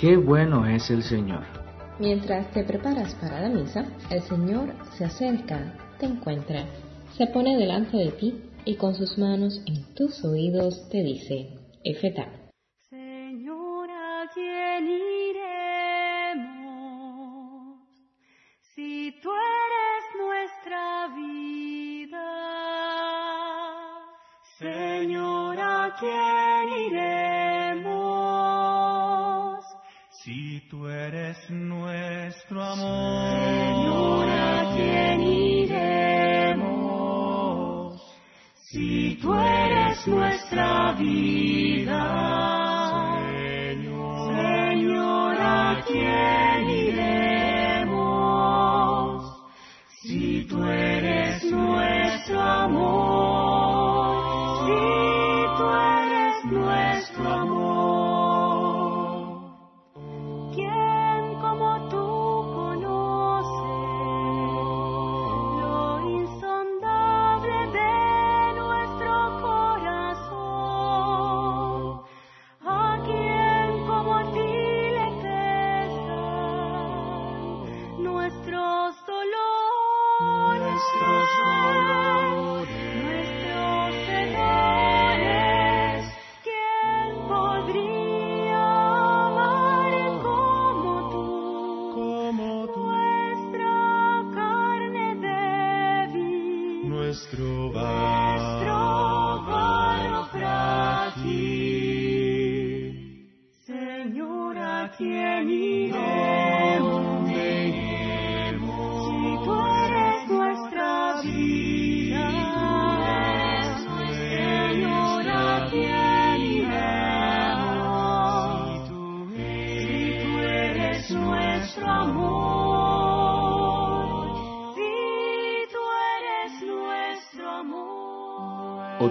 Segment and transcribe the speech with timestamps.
[0.00, 1.42] Qué bueno es el Señor.
[1.98, 6.64] Mientras te preparas para la misa, el Señor se acerca, te encuentra,
[7.18, 11.50] se pone delante de ti y con sus manos en tus oídos te dice,
[11.84, 12.39] Efeta.
[39.20, 42.00] Tú eres nuestra vida.
[43.68, 47.90] Señor, Señor, ¿a quién iremos?
[50.02, 53.19] Si tú eres nuestro amor,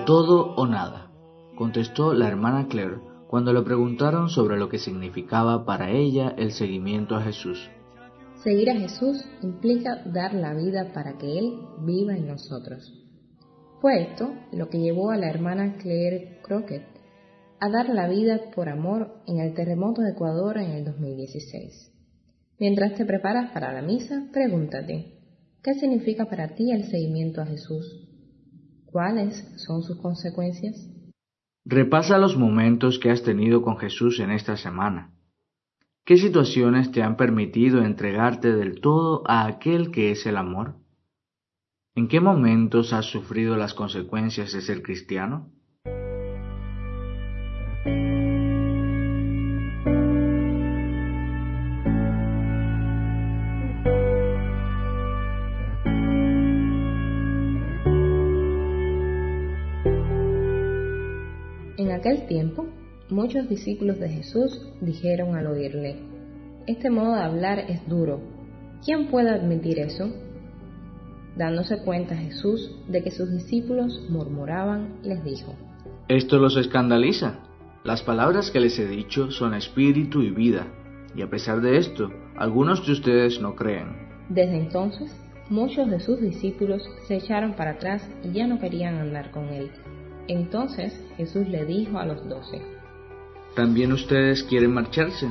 [0.10, 1.12] todo o nada,
[1.56, 2.98] contestó la hermana Claire
[3.28, 7.70] cuando le preguntaron sobre lo que significaba para ella el seguimiento a Jesús.
[8.44, 12.92] Seguir a Jesús implica dar la vida para que Él viva en nosotros.
[13.82, 16.88] Fue esto lo que llevó a la hermana Claire Crockett
[17.60, 21.92] a dar la vida por amor en el terremoto de Ecuador en el 2016.
[22.58, 25.20] Mientras te preparas para la misa, pregúntate,
[25.62, 28.09] ¿qué significa para ti el seguimiento a Jesús?
[28.92, 30.90] ¿Cuáles son sus consecuencias?
[31.66, 35.12] Repasa los momentos que has tenido con Jesús en esta semana.
[36.06, 40.76] ¿Qué situaciones te han permitido entregarte del todo a aquel que es el amor?
[41.94, 45.52] ¿En qué momentos has sufrido las consecuencias de ser cristiano?
[62.10, 62.66] Aquel tiempo,
[63.10, 65.98] muchos discípulos de Jesús dijeron al oírle,
[66.68, 68.20] Este modo de hablar es duro.
[68.84, 70.12] ¿Quién puede admitir eso?
[71.36, 75.56] Dándose cuenta Jesús de que sus discípulos murmuraban, les dijo,
[76.08, 77.40] Esto los escandaliza.
[77.84, 80.68] Las palabras que les he dicho son espíritu y vida,
[81.16, 84.10] y a pesar de esto, algunos de ustedes no creen.
[84.30, 85.16] Desde entonces,
[85.50, 89.72] muchos de sus discípulos se echaron para atrás y ya no querían andar con él.
[90.30, 92.62] Entonces Jesús le dijo a los doce.
[93.56, 95.28] ¿También ustedes quieren marcharse?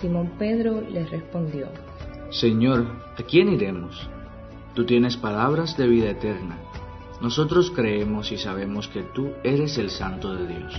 [0.00, 1.68] Simón Pedro les respondió,
[2.30, 4.08] Señor, ¿a quién iremos?
[4.74, 6.58] Tú tienes palabras de vida eterna.
[7.22, 10.74] Nosotros creemos y sabemos que tú eres el Santo de Dios.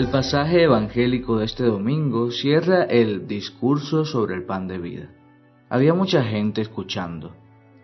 [0.00, 5.10] El pasaje evangélico de este domingo cierra el discurso sobre el pan de vida.
[5.68, 7.36] Había mucha gente escuchando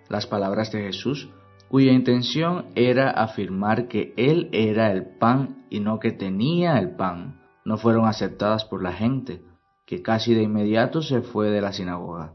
[0.09, 1.29] las palabras de Jesús,
[1.69, 7.39] cuya intención era afirmar que Él era el pan y no que tenía el pan,
[7.67, 9.43] no fueron aceptadas por la gente,
[9.85, 12.33] que casi de inmediato se fue de la sinagoga.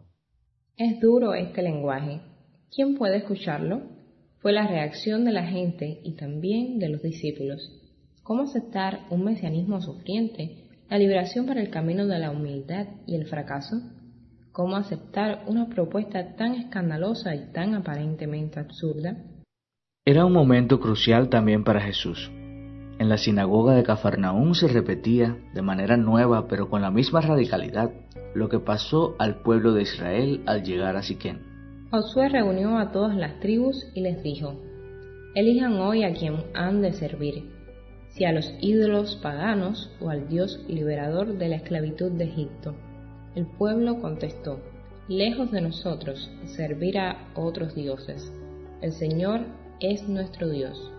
[0.78, 2.22] Es duro este lenguaje.
[2.72, 3.81] ¿Quién puede escucharlo?
[4.42, 7.81] Fue la reacción de la gente y también de los discípulos.
[8.31, 13.25] ¿Cómo aceptar un mesianismo sufriente, la liberación para el camino de la humildad y el
[13.25, 13.75] fracaso?
[14.54, 19.18] ¿Cómo aceptar una propuesta tan escandalosa y tan aparentemente absurda?
[20.06, 22.31] Era un momento crucial también para Jesús.
[23.00, 27.92] En la sinagoga de Cafarnaún se repetía, de manera nueva pero con la misma radicalidad,
[28.33, 31.42] lo que pasó al pueblo de Israel al llegar a Siquén.
[31.92, 34.56] Josué reunió a todas las tribus y les dijo,
[35.36, 37.60] Elijan hoy a quien han de servir,
[38.12, 42.75] si a los ídolos paganos o al Dios liberador de la esclavitud de Egipto.
[43.36, 44.60] El pueblo contestó,
[45.08, 48.31] lejos de nosotros servir a otros dioses.
[48.81, 49.42] El Señor
[49.80, 50.92] es nuestro Dios.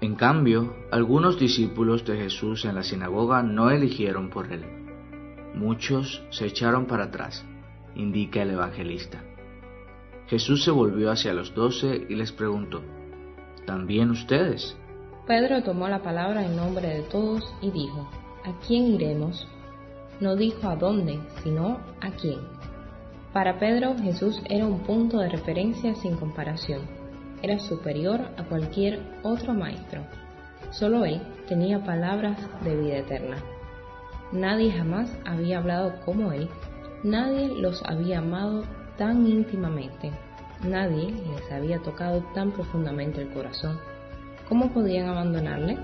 [0.00, 4.64] En cambio, algunos discípulos de Jesús en la sinagoga no eligieron por él.
[5.54, 7.44] Muchos se echaron para atrás,
[7.96, 9.22] indica el evangelista.
[10.28, 12.82] Jesús se volvió hacia los doce y les preguntó,
[13.66, 14.76] ¿también ustedes?
[15.28, 18.08] Pedro tomó la palabra en nombre de todos y dijo,
[18.46, 19.46] ¿a quién iremos?
[20.20, 22.38] No dijo a dónde, sino a quién.
[23.34, 26.80] Para Pedro Jesús era un punto de referencia sin comparación.
[27.42, 30.00] Era superior a cualquier otro maestro.
[30.70, 33.36] Solo él tenía palabras de vida eterna.
[34.32, 36.48] Nadie jamás había hablado como él,
[37.04, 38.64] nadie los había amado
[38.96, 40.10] tan íntimamente,
[40.64, 43.78] nadie les había tocado tan profundamente el corazón.
[44.48, 45.76] ¿Cómo podían abandonarle?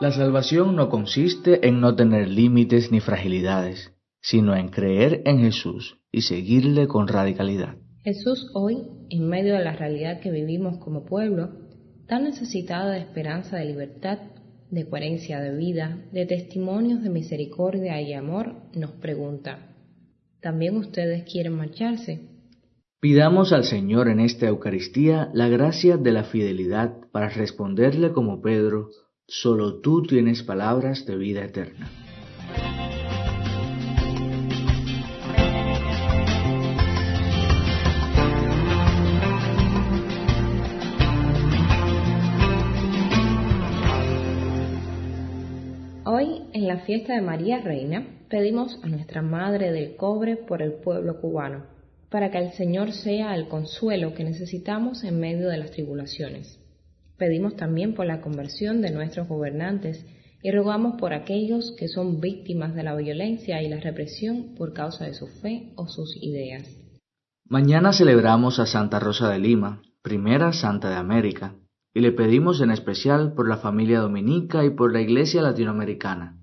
[0.00, 5.98] La salvación no consiste en no tener límites ni fragilidades, sino en creer en Jesús
[6.10, 7.76] y seguirle con radicalidad.
[8.02, 8.78] Jesús hoy,
[9.10, 11.50] en medio de la realidad que vivimos como pueblo,
[12.06, 14.18] tan necesitado de esperanza de libertad,
[14.70, 19.74] de coherencia de vida, de testimonios de misericordia y amor, nos pregunta,
[20.40, 22.20] ¿también ustedes quieren marcharse?
[23.00, 28.88] Pidamos al Señor en esta Eucaristía la gracia de la fidelidad para responderle como Pedro,
[29.26, 31.88] solo tú tienes palabras de vida eterna.
[46.10, 50.72] Hoy, en la fiesta de María Reina, pedimos a nuestra Madre del Cobre por el
[50.72, 51.66] pueblo cubano,
[52.08, 56.58] para que el Señor sea el consuelo que necesitamos en medio de las tribulaciones.
[57.18, 60.02] Pedimos también por la conversión de nuestros gobernantes
[60.42, 65.04] y rogamos por aquellos que son víctimas de la violencia y la represión por causa
[65.04, 66.64] de su fe o sus ideas.
[67.44, 71.54] Mañana celebramos a Santa Rosa de Lima, primera santa de América,
[71.94, 76.38] y le pedimos en especial por la familia dominica y por la Iglesia latinoamericana.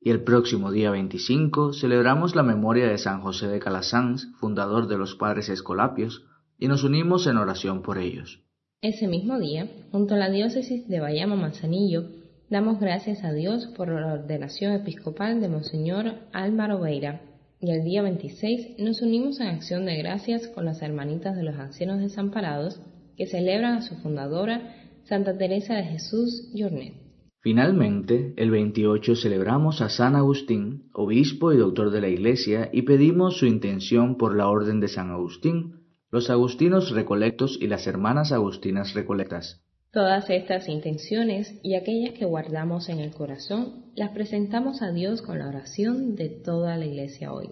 [0.00, 4.96] Y el próximo día 25 celebramos la memoria de San José de Calasanz, fundador de
[4.96, 6.24] los Padres Escolapios,
[6.58, 8.44] y nos unimos en oración por ellos.
[8.80, 12.04] Ese mismo día, junto a la diócesis de Bayamo Manzanillo,
[12.48, 17.20] damos gracias a Dios por la ordenación episcopal de Monseñor Álvaro Beira,
[17.60, 21.56] y el día 26 nos unimos en acción de gracias con las hermanitas de los
[21.56, 22.80] ancianos desamparados
[23.18, 26.94] que celebran a su fundadora, Santa Teresa de Jesús Jornet.
[27.40, 33.38] Finalmente, el 28 celebramos a San Agustín, obispo y doctor de la Iglesia, y pedimos
[33.38, 35.74] su intención por la Orden de San Agustín,
[36.10, 39.62] los agustinos recolectos y las hermanas agustinas recolectas.
[39.92, 45.38] Todas estas intenciones y aquellas que guardamos en el corazón las presentamos a Dios con
[45.38, 47.50] la oración de toda la Iglesia hoy.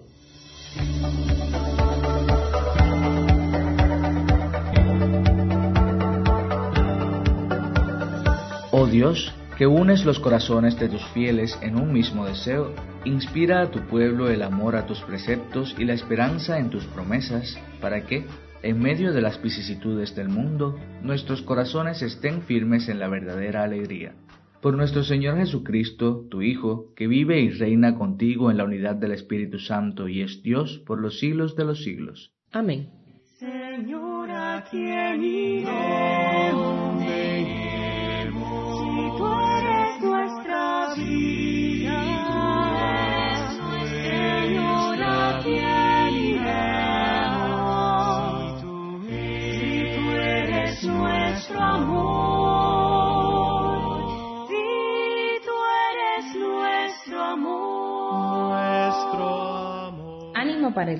[8.78, 12.74] Oh Dios, que unes los corazones de tus fieles en un mismo deseo,
[13.06, 17.58] inspira a tu pueblo el amor a tus preceptos y la esperanza en tus promesas,
[17.80, 18.26] para que,
[18.62, 24.12] en medio de las vicisitudes del mundo, nuestros corazones estén firmes en la verdadera alegría.
[24.60, 29.12] Por nuestro Señor Jesucristo, tu Hijo, que vive y reina contigo en la unidad del
[29.12, 32.34] Espíritu Santo y es Dios por los siglos de los siglos.
[32.52, 32.90] Amén.
[33.38, 36.85] Señor, ¿a quién iremos?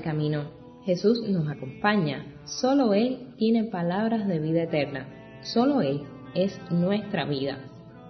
[0.07, 0.41] Camino.
[0.85, 2.19] Jesús nos acompaña.
[2.45, 5.09] Solo Él tiene palabras de vida eterna.
[5.43, 6.03] Solo Él
[6.35, 7.59] es nuestra vida.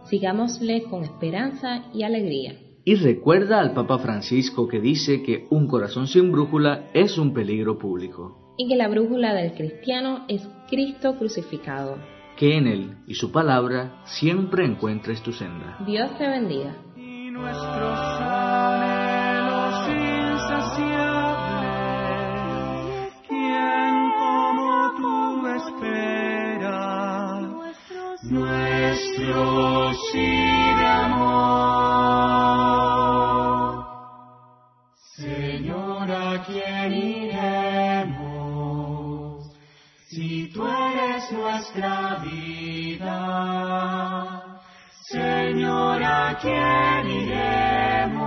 [0.05, 2.53] Sigámosle con esperanza y alegría.
[2.85, 7.79] Y recuerda al Papa Francisco que dice que un corazón sin brújula es un peligro
[7.79, 8.43] público.
[8.59, 11.99] y que la brújula del cristiano es Cristo crucificado.
[12.39, 15.79] Que en Él y su palabra siempre encuentres tu senda.
[15.87, 16.75] Dios te bendiga.
[40.87, 43.11] Si tú eres nuestra vida?
[45.03, 48.27] Señor, ¿a quién iremos?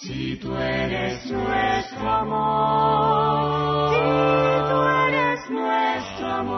[0.00, 3.98] Si tú eres nuestro amor, si
[4.68, 6.48] tú eres nuestro amor.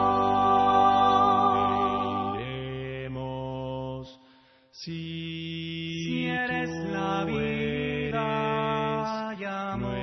[2.41, 4.19] Iremos
[4.71, 9.99] si, eres la vida y amor,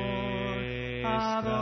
[1.07, 1.58] ¿a dónde